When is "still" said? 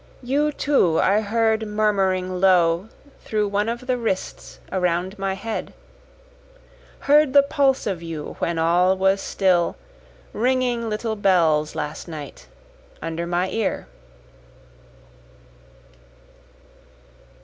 9.21-9.75